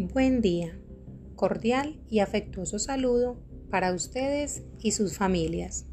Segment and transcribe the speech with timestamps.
[0.00, 0.78] Buen día.
[1.34, 5.86] Cordial y afectuoso saludo para ustedes y sus familias.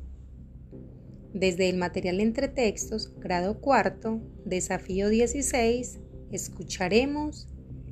[1.34, 6.02] Desde el material entre textos, grado cuarto, desafío 16,
[6.32, 7.48] escucharemos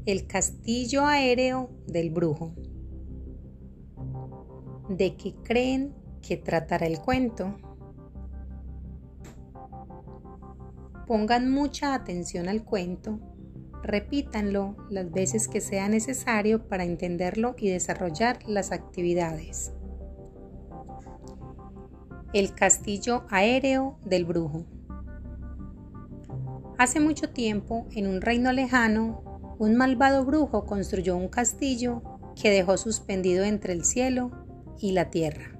[0.06, 2.54] El castillo aéreo del brujo.
[4.90, 7.58] ¿De qué creen que tratará el cuento?
[11.08, 13.20] Pongan mucha atención al cuento
[13.84, 19.74] Repítanlo las veces que sea necesario para entenderlo y desarrollar las actividades.
[22.34, 24.66] El castillo aéreo del brujo.
[26.78, 32.02] Hace mucho tiempo, en un reino lejano, un malvado brujo construyó un castillo
[32.42, 34.32] que dejó suspendido entre el cielo
[34.80, 35.60] y la tierra.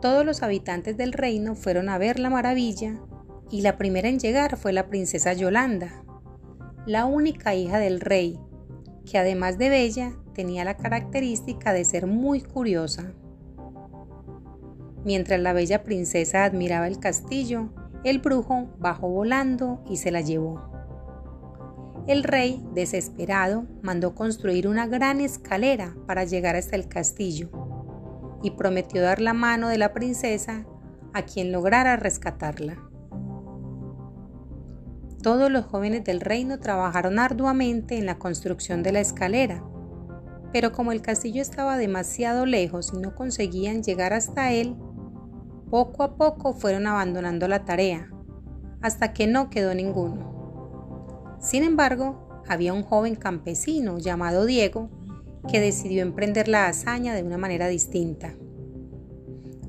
[0.00, 2.98] Todos los habitantes del reino fueron a ver la maravilla
[3.50, 6.04] y la primera en llegar fue la princesa Yolanda,
[6.86, 8.38] la única hija del rey,
[9.04, 13.12] que además de bella tenía la característica de ser muy curiosa.
[15.04, 17.72] Mientras la bella princesa admiraba el castillo,
[18.04, 20.70] el brujo bajó volando y se la llevó.
[22.06, 27.50] El rey, desesperado, mandó construir una gran escalera para llegar hasta el castillo
[28.42, 30.64] y prometió dar la mano de la princesa
[31.12, 32.89] a quien lograra rescatarla.
[35.22, 39.62] Todos los jóvenes del reino trabajaron arduamente en la construcción de la escalera,
[40.50, 44.76] pero como el castillo estaba demasiado lejos y no conseguían llegar hasta él,
[45.68, 48.10] poco a poco fueron abandonando la tarea,
[48.80, 51.36] hasta que no quedó ninguno.
[51.38, 54.88] Sin embargo, había un joven campesino llamado Diego
[55.50, 58.34] que decidió emprender la hazaña de una manera distinta.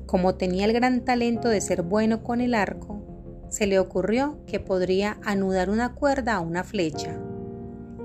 [0.06, 3.11] Como tenía el gran talento de ser bueno con el arco,
[3.52, 7.20] se le ocurrió que podría anudar una cuerda a una flecha,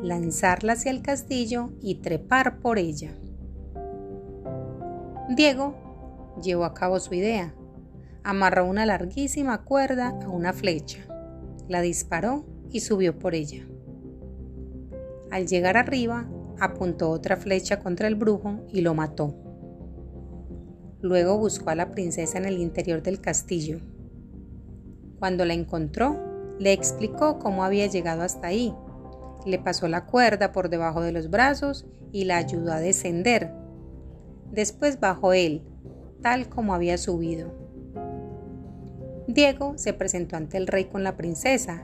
[0.03, 3.15] lanzarla hacia el castillo y trepar por ella.
[5.33, 7.53] Diego llevó a cabo su idea.
[8.25, 10.99] Amarró una larguísima cuerda a una flecha,
[11.69, 13.65] la disparó y subió por ella.
[15.31, 16.27] Al llegar arriba,
[16.59, 19.33] apuntó otra flecha contra el brujo y lo mató.
[20.99, 23.79] Luego buscó a la princesa en el interior del castillo
[25.19, 26.17] cuando la encontró,
[26.59, 28.73] le explicó cómo había llegado hasta ahí.
[29.45, 33.51] Le pasó la cuerda por debajo de los brazos y la ayudó a descender.
[34.51, 35.63] Después bajó él,
[36.21, 37.51] tal como había subido.
[39.27, 41.83] Diego se presentó ante el rey con la princesa,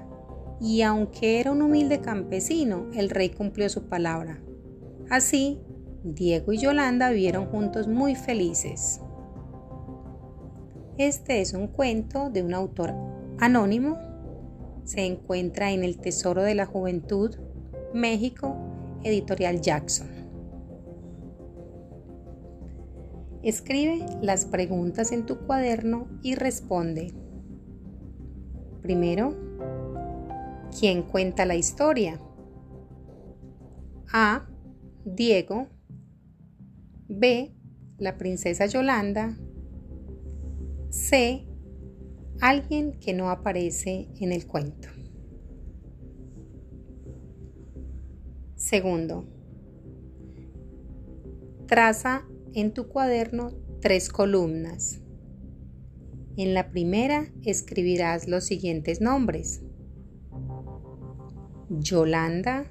[0.61, 4.39] y aunque era un humilde campesino, el rey cumplió su palabra.
[5.09, 5.59] Así,
[6.03, 9.01] Diego y Yolanda vivieron juntos muy felices.
[10.97, 12.93] Este es un cuento de un autor
[13.43, 13.99] Anónimo
[14.85, 17.35] se encuentra en El Tesoro de la Juventud,
[17.93, 18.55] México,
[19.03, 20.07] Editorial Jackson.
[23.43, 27.13] Escribe las preguntas en tu cuaderno y responde.
[28.81, 29.35] Primero,
[30.79, 32.21] ¿quién cuenta la historia?
[34.13, 34.47] A.
[35.03, 35.67] Diego.
[37.09, 37.53] B.
[37.97, 39.37] La princesa Yolanda.
[40.91, 41.45] C
[42.41, 44.89] alguien que no aparece en el cuento.
[48.55, 49.25] Segundo,
[51.67, 53.51] traza en tu cuaderno
[53.81, 55.01] tres columnas.
[56.37, 59.61] En la primera escribirás los siguientes nombres.
[61.69, 62.65] Yolanda,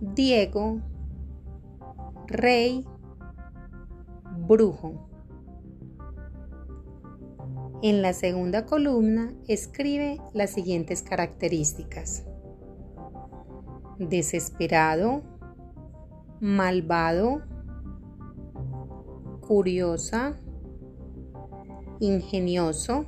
[0.00, 0.80] Diego,
[2.26, 2.84] Rey,
[4.46, 5.13] Brujo.
[7.82, 12.24] En la segunda columna escribe las siguientes características.
[13.98, 15.22] Desesperado,
[16.40, 17.42] malvado,
[19.40, 20.40] curiosa,
[22.00, 23.04] ingenioso.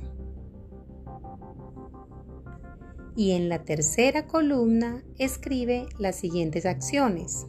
[3.15, 7.47] Y en la tercera columna escribe las siguientes acciones.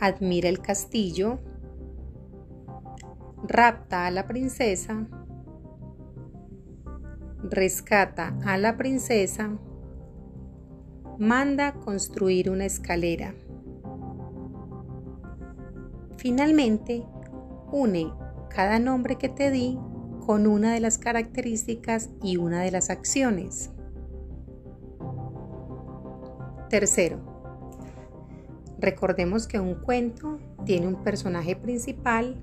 [0.00, 1.38] Admira el castillo,
[3.44, 5.06] rapta a la princesa,
[7.42, 9.58] rescata a la princesa,
[11.18, 13.34] manda construir una escalera.
[16.16, 17.04] Finalmente,
[17.72, 18.12] une
[18.48, 19.78] cada nombre que te di
[20.24, 23.72] con una de las características y una de las acciones.
[26.70, 27.18] Tercero,
[28.78, 32.36] recordemos que un cuento tiene un personaje principal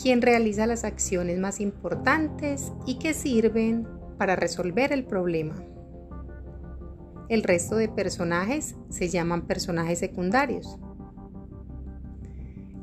[0.00, 3.86] quien realiza las acciones más importantes y que sirven
[4.16, 5.56] para resolver el problema.
[7.28, 10.78] El resto de personajes se llaman personajes secundarios.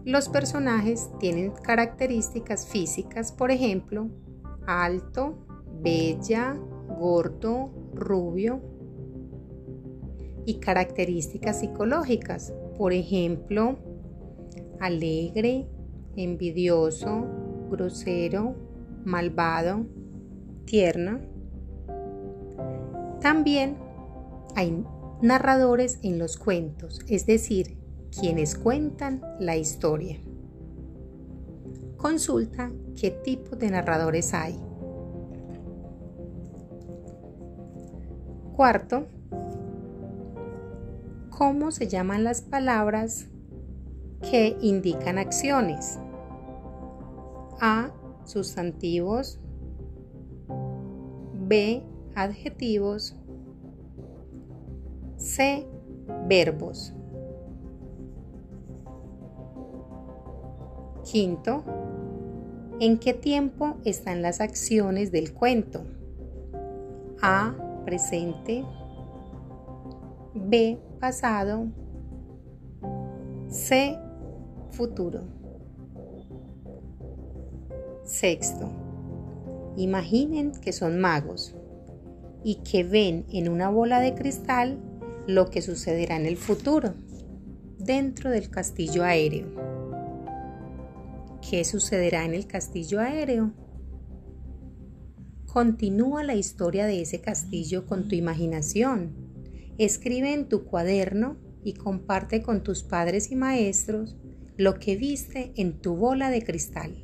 [0.03, 4.09] Los personajes tienen características físicas, por ejemplo,
[4.67, 5.47] alto,
[5.81, 6.56] bella,
[7.00, 8.62] gordo, rubio,
[10.45, 13.79] y características psicológicas, por ejemplo,
[14.79, 15.67] alegre,
[16.15, 17.25] envidioso,
[17.69, 18.56] grosero,
[19.03, 19.85] malvado,
[20.65, 21.19] tierno.
[23.21, 23.77] También
[24.56, 24.83] hay
[25.21, 27.77] narradores en los cuentos, es decir,
[28.17, 30.19] quienes cuentan la historia.
[31.97, 34.59] Consulta qué tipo de narradores hay.
[38.56, 39.07] Cuarto,
[41.29, 43.27] ¿cómo se llaman las palabras
[44.21, 46.00] que indican acciones?
[47.59, 47.91] A.
[48.25, 49.39] Sustantivos.
[51.47, 51.83] B.
[52.15, 53.15] Adjetivos.
[55.17, 55.67] C.
[56.27, 56.94] Verbos.
[61.03, 61.63] Quinto,
[62.79, 65.85] ¿en qué tiempo están las acciones del cuento?
[67.21, 67.56] A.
[67.85, 68.65] Presente.
[70.33, 70.79] B.
[71.00, 71.67] Pasado.
[73.50, 74.00] C.
[74.75, 75.22] Futuro.
[78.04, 78.69] Sexto,
[79.77, 81.56] imaginen que son magos
[82.44, 84.77] y que ven en una bola de cristal
[85.27, 86.94] lo que sucederá en el futuro,
[87.80, 89.48] dentro del castillo aéreo.
[91.50, 93.54] ¿Qué sucederá en el castillo aéreo?
[95.45, 99.16] Continúa la historia de ese castillo con tu imaginación.
[99.77, 104.18] Escribe en tu cuaderno y comparte con tus padres y maestros
[104.57, 106.95] lo que viste en tu bola de cristal.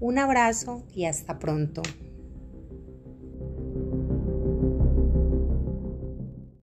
[0.00, 1.82] Un abrazo y hasta pronto.